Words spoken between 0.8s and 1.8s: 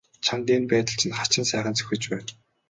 чинь хачин сайхан